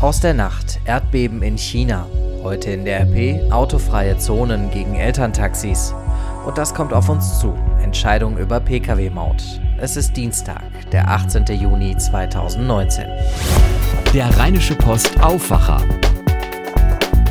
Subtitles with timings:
[0.00, 2.06] Aus der Nacht, Erdbeben in China.
[2.44, 5.92] Heute in der RP, autofreie Zonen gegen Elterntaxis.
[6.46, 7.52] Und das kommt auf uns zu.
[7.82, 9.42] Entscheidung über Pkw-Maut.
[9.80, 11.46] Es ist Dienstag, der 18.
[11.46, 13.06] Juni 2019.
[14.14, 15.82] Der Rheinische Post Aufwacher.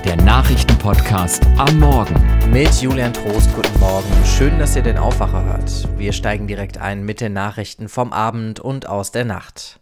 [0.03, 2.15] Der Nachrichtenpodcast am Morgen.
[2.51, 4.25] Mit Julian Trost, guten Morgen.
[4.25, 5.87] Schön, dass ihr den Aufwacher hört.
[5.97, 9.79] Wir steigen direkt ein mit den Nachrichten vom Abend und aus der Nacht.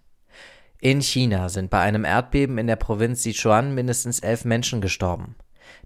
[0.86, 5.36] In China sind bei einem Erdbeben in der Provinz Sichuan mindestens elf Menschen gestorben.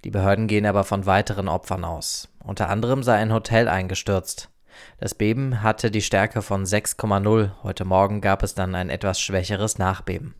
[0.03, 2.27] Die Behörden gehen aber von weiteren Opfern aus.
[2.43, 4.49] Unter anderem sei ein Hotel eingestürzt.
[4.97, 7.51] Das Beben hatte die Stärke von 6,0.
[7.63, 10.35] Heute Morgen gab es dann ein etwas schwächeres Nachbeben.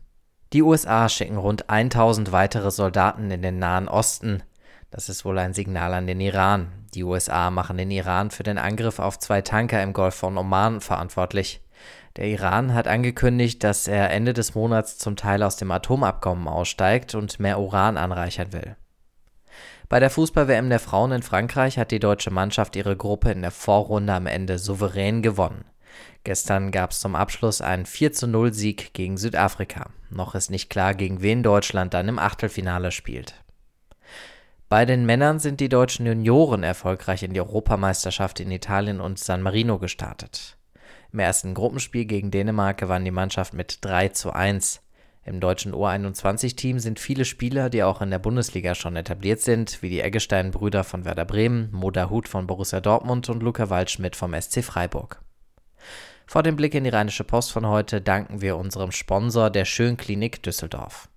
[0.52, 4.42] Die USA schicken rund 1000 weitere Soldaten in den Nahen Osten.
[4.90, 6.70] Das ist wohl ein Signal an den Iran.
[6.92, 10.82] Die USA machen den Iran für den Angriff auf zwei Tanker im Golf von Oman
[10.82, 11.62] verantwortlich.
[12.16, 17.14] Der Iran hat angekündigt, dass er Ende des Monats zum Teil aus dem Atomabkommen aussteigt
[17.14, 18.76] und mehr Uran anreichern will.
[19.88, 23.50] Bei der Fußball-WM der Frauen in Frankreich hat die deutsche Mannschaft ihre Gruppe in der
[23.50, 25.64] Vorrunde am Ende souverän gewonnen.
[26.22, 29.90] Gestern gab es zum Abschluss einen 40 Sieg gegen Südafrika.
[30.10, 33.34] Noch ist nicht klar, gegen wen Deutschland dann im Achtelfinale spielt.
[34.68, 39.42] Bei den Männern sind die deutschen Junioren erfolgreich in die Europameisterschaft in Italien und San
[39.42, 40.56] Marino gestartet.
[41.12, 44.80] Im ersten Gruppenspiel gegen Dänemark gewann die Mannschaft mit 3 zu 1.
[45.24, 49.90] Im deutschen U21-Team sind viele Spieler, die auch in der Bundesliga schon etabliert sind, wie
[49.90, 54.62] die Eggestein-Brüder von Werder Bremen, Moda Huth von Borussia Dortmund und Luca Waldschmidt vom SC
[54.62, 55.20] Freiburg.
[56.26, 60.42] Vor dem Blick in die Rheinische Post von heute danken wir unserem Sponsor der Schönklinik
[60.42, 61.08] Düsseldorf.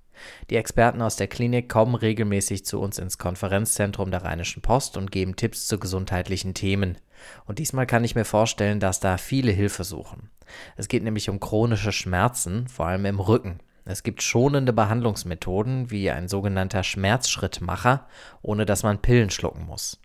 [0.50, 5.12] Die Experten aus der Klinik kommen regelmäßig zu uns ins Konferenzzentrum der Rheinischen Post und
[5.12, 6.98] geben Tipps zu gesundheitlichen Themen.
[7.46, 10.30] Und diesmal kann ich mir vorstellen, dass da viele Hilfe suchen.
[10.76, 13.60] Es geht nämlich um chronische Schmerzen, vor allem im Rücken.
[13.86, 18.08] Es gibt schonende Behandlungsmethoden wie ein sogenannter Schmerzschrittmacher,
[18.42, 20.00] ohne dass man Pillen schlucken muss.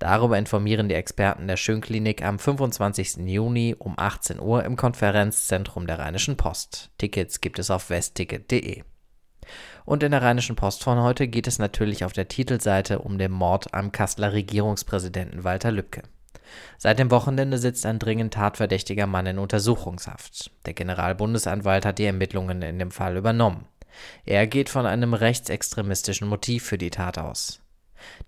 [0.00, 3.18] Darüber informieren die Experten der Schönklinik am 25.
[3.26, 6.90] Juni um 18 Uhr im Konferenzzentrum der Rheinischen Post.
[6.98, 8.82] Tickets gibt es auf westticket.de.
[9.84, 13.32] Und in der Rheinischen Post von heute geht es natürlich auf der Titelseite um den
[13.32, 16.02] Mord am Kasseler Regierungspräsidenten Walter Lübcke.
[16.78, 20.50] Seit dem Wochenende sitzt ein dringend tatverdächtiger Mann in Untersuchungshaft.
[20.66, 23.66] Der Generalbundesanwalt hat die Ermittlungen in dem Fall übernommen.
[24.24, 27.60] Er geht von einem rechtsextremistischen Motiv für die Tat aus.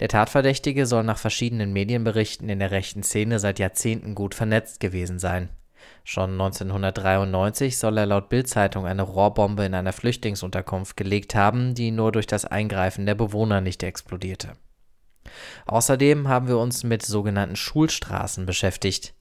[0.00, 5.18] Der Tatverdächtige soll nach verschiedenen Medienberichten in der rechten Szene seit Jahrzehnten gut vernetzt gewesen
[5.18, 5.48] sein.
[6.04, 12.12] Schon 1993 soll er laut Bildzeitung eine Rohrbombe in einer Flüchtlingsunterkunft gelegt haben, die nur
[12.12, 14.52] durch das Eingreifen der Bewohner nicht explodierte.
[15.66, 19.14] Außerdem haben wir uns mit sogenannten Schulstraßen beschäftigt.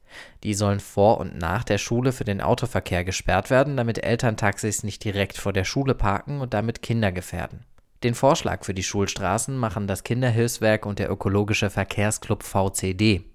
[0.44, 5.04] Die sollen vor und nach der Schule für den Autoverkehr gesperrt werden, damit Elterntaxis nicht
[5.04, 7.66] direkt vor der Schule parken und damit Kinder gefährden.
[8.04, 13.31] Den Vorschlag für die Schulstraßen machen das Kinderhilfswerk und der ökologische Verkehrsclub VCD.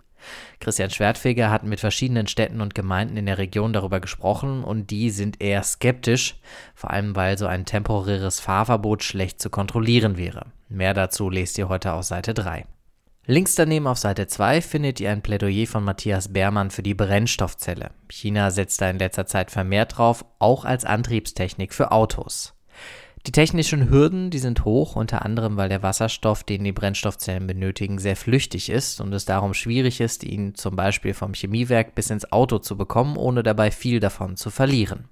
[0.60, 5.10] Christian Schwertfeger hat mit verschiedenen Städten und Gemeinden in der Region darüber gesprochen und die
[5.10, 6.36] sind eher skeptisch,
[6.74, 10.46] vor allem weil so ein temporäres Fahrverbot schlecht zu kontrollieren wäre.
[10.68, 12.64] Mehr dazu lest ihr heute auf Seite 3.
[13.28, 17.90] Links daneben auf Seite 2 findet ihr ein Plädoyer von Matthias Beermann für die Brennstoffzelle.
[18.08, 22.55] China setzt da in letzter Zeit vermehrt drauf, auch als Antriebstechnik für Autos.
[23.26, 27.98] Die technischen Hürden, die sind hoch, unter anderem weil der Wasserstoff, den die Brennstoffzellen benötigen,
[27.98, 32.30] sehr flüchtig ist und es darum schwierig ist, ihn zum Beispiel vom Chemiewerk bis ins
[32.30, 35.08] Auto zu bekommen, ohne dabei viel davon zu verlieren.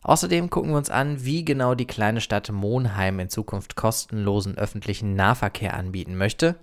[0.00, 5.14] Außerdem gucken wir uns an, wie genau die kleine Stadt Monheim in Zukunft kostenlosen öffentlichen
[5.14, 6.56] Nahverkehr anbieten möchte.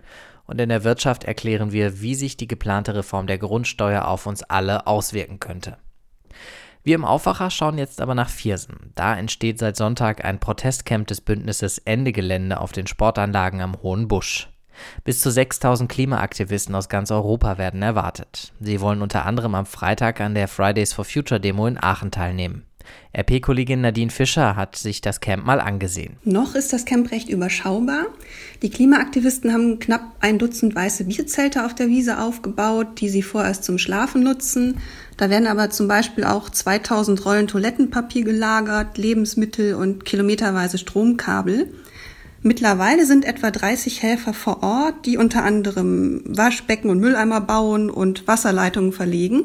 [0.48, 4.42] Und in der Wirtschaft erklären wir, wie sich die geplante Reform der Grundsteuer auf uns
[4.42, 5.78] alle auswirken könnte.
[6.84, 8.92] Wir im Aufwacher schauen jetzt aber nach Viersen.
[8.96, 14.08] Da entsteht seit Sonntag ein Protestcamp des Bündnisses Ende Gelände auf den Sportanlagen am Hohen
[14.08, 14.50] Busch.
[15.04, 18.54] Bis zu 6000 Klimaaktivisten aus ganz Europa werden erwartet.
[18.62, 22.66] Sie wollen unter anderem am Freitag an der Fridays for Future Demo in Aachen teilnehmen.
[23.16, 26.18] RP-Kollegin Nadine Fischer hat sich das Camp mal angesehen.
[26.24, 28.06] Noch ist das Camp recht überschaubar.
[28.62, 33.64] Die Klimaaktivisten haben knapp ein Dutzend weiße Bierzelte auf der Wiese aufgebaut, die sie vorerst
[33.64, 34.80] zum Schlafen nutzen.
[35.16, 41.72] Da werden aber zum Beispiel auch 2000 Rollen Toilettenpapier gelagert, Lebensmittel und kilometerweise Stromkabel.
[42.42, 48.28] Mittlerweile sind etwa 30 Helfer vor Ort, die unter anderem Waschbecken und Mülleimer bauen und
[48.28, 49.44] Wasserleitungen verlegen.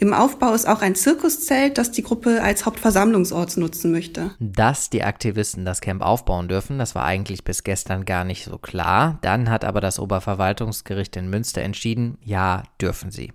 [0.00, 4.30] Im Aufbau ist auch ein Zirkuszelt, das die Gruppe als Hauptversammlungsort nutzen möchte.
[4.38, 8.56] Dass die Aktivisten das Camp aufbauen dürfen, das war eigentlich bis gestern gar nicht so
[8.56, 9.18] klar.
[9.20, 13.34] Dann hat aber das Oberverwaltungsgericht in Münster entschieden, ja, dürfen sie.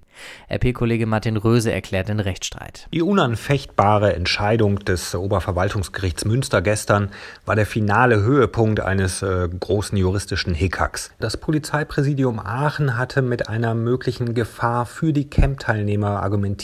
[0.49, 2.87] RP-Kollege Martin Röse erklärt den Rechtsstreit.
[2.93, 7.09] Die unanfechtbare Entscheidung des Oberverwaltungsgerichts Münster gestern
[7.45, 11.11] war der finale Höhepunkt eines äh, großen juristischen Hickhacks.
[11.19, 16.54] Das Polizeipräsidium Aachen hatte mit einer möglichen Gefahr für die Camp-Teilnehmer argumentiert.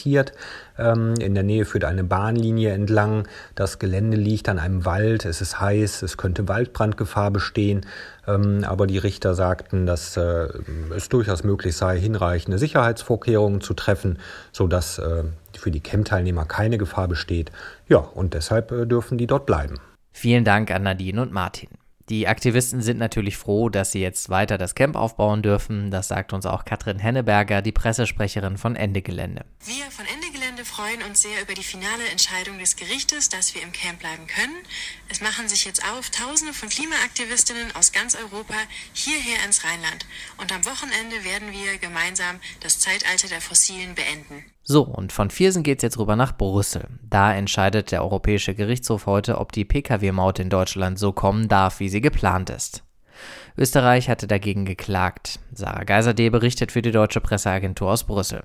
[0.77, 3.27] Ähm, in der Nähe führt eine Bahnlinie entlang.
[3.55, 5.25] Das Gelände liegt an einem Wald.
[5.25, 6.01] Es ist heiß.
[6.01, 7.85] Es könnte Waldbrandgefahr bestehen.
[8.27, 10.47] Ähm, aber die Richter sagten, dass äh,
[10.95, 14.19] es durchaus möglich sei, hinreichende Sicherheitsvorkehrungen zu treffen,
[14.51, 15.23] sodass äh,
[15.57, 17.51] für die Camp-Teilnehmer keine Gefahr besteht.
[17.88, 19.75] Ja, und deshalb äh, dürfen die dort bleiben.
[20.11, 21.69] Vielen Dank an Nadine und Martin.
[22.09, 25.92] Die Aktivisten sind natürlich froh, dass sie jetzt weiter das Camp aufbauen dürfen.
[25.92, 29.45] Das sagt uns auch Katrin Henneberger, die Pressesprecherin von Ende Gelände.
[29.65, 30.30] Wir von Ende
[30.61, 34.27] Gelände freuen uns sehr über die finale Entscheidung des Gerichtes, dass wir im Camp bleiben
[34.27, 34.55] können.
[35.09, 38.53] Es machen sich jetzt auf Tausende von Klimaaktivistinnen aus ganz Europa
[38.93, 40.05] hierher ins Rheinland.
[40.37, 44.45] Und am Wochenende werden wir gemeinsam das Zeitalter der Fossilen beenden.
[44.63, 46.87] So, und von Viersen geht's jetzt rüber nach Brüssel.
[47.09, 51.89] Da entscheidet der Europäische Gerichtshof heute, ob die Pkw-Maut in Deutschland so kommen darf, wie
[51.89, 52.83] sie geplant ist.
[53.57, 55.39] Österreich hatte dagegen geklagt.
[55.53, 58.43] Sarah Geiserde berichtet für die deutsche Presseagentur aus Brüssel.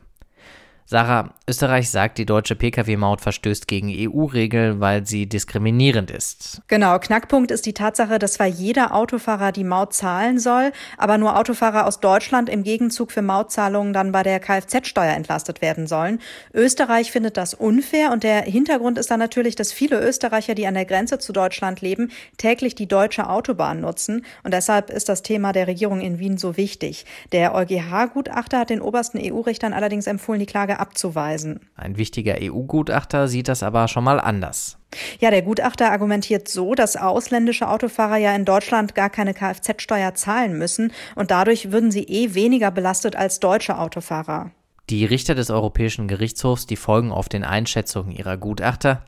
[0.88, 6.62] Sarah, Österreich sagt, die deutsche Pkw-Maut verstößt gegen EU-Regeln, weil sie diskriminierend ist.
[6.68, 11.36] Genau, Knackpunkt ist die Tatsache, dass zwar jeder Autofahrer die Maut zahlen soll, aber nur
[11.36, 16.20] Autofahrer aus Deutschland im Gegenzug für Mautzahlungen dann bei der Kfz-Steuer entlastet werden sollen.
[16.54, 20.74] Österreich findet das unfair und der Hintergrund ist dann natürlich, dass viele Österreicher, die an
[20.74, 25.52] der Grenze zu Deutschland leben, täglich die deutsche Autobahn nutzen und deshalb ist das Thema
[25.52, 27.06] der Regierung in Wien so wichtig.
[27.32, 31.60] Der EuGH-Gutachter hat den obersten EU-Richtern allerdings empfohlen, die Klage abzuweisen.
[31.74, 34.78] Ein wichtiger EU-Gutachter sieht das aber schon mal anders.
[35.20, 40.56] Ja, der Gutachter argumentiert so, dass ausländische Autofahrer ja in Deutschland gar keine Kfz-Steuer zahlen
[40.58, 44.50] müssen und dadurch würden sie eh weniger belastet als deutsche Autofahrer.
[44.88, 49.02] Die Richter des Europäischen Gerichtshofs, die folgen auf den Einschätzungen ihrer Gutachter.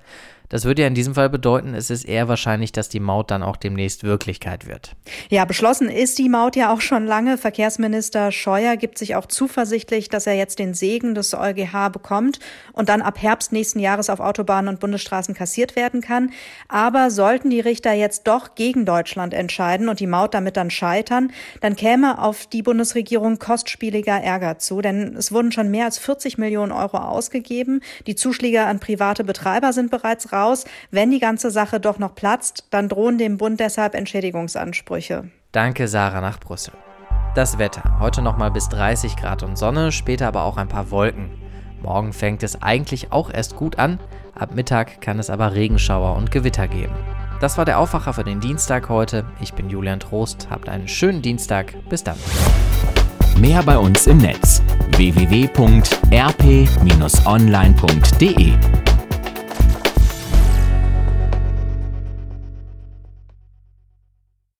[0.49, 3.43] Das würde ja in diesem Fall bedeuten, es ist eher wahrscheinlich, dass die Maut dann
[3.43, 4.97] auch demnächst Wirklichkeit wird.
[5.29, 7.37] Ja, beschlossen ist die Maut ja auch schon lange.
[7.37, 12.39] Verkehrsminister Scheuer gibt sich auch zuversichtlich, dass er jetzt den Segen des EuGH bekommt
[12.73, 16.31] und dann ab Herbst nächsten Jahres auf Autobahnen und Bundesstraßen kassiert werden kann.
[16.69, 21.31] Aber sollten die Richter jetzt doch gegen Deutschland entscheiden und die Maut damit dann scheitern,
[21.61, 26.39] dann käme auf die Bundesregierung kostspieliger Ärger zu, denn es wurden schon mehr als 40
[26.39, 27.81] Millionen Euro ausgegeben.
[28.07, 30.65] Die Zuschläge an private Betreiber sind bereits raus.
[30.91, 35.31] Wenn die ganze Sache doch noch platzt, dann drohen dem Bund deshalb Entschädigungsansprüche.
[35.53, 36.75] Danke, Sarah, nach Brüssel.
[37.35, 37.99] Das Wetter.
[38.01, 41.31] Heute nochmal bis 30 Grad und Sonne, später aber auch ein paar Wolken.
[41.83, 44.01] Morgen fängt es eigentlich auch erst gut an,
[44.35, 46.95] ab Mittag kann es aber Regenschauer und Gewitter geben.
[47.41, 49.25] Das war der Aufwacher für den Dienstag heute.
[49.41, 50.49] Ich bin Julian Trost.
[50.51, 51.73] Habt einen schönen Dienstag.
[51.89, 52.17] Bis dann.
[53.39, 54.61] Mehr bei uns im Netz
[54.97, 55.69] www.rp-online.de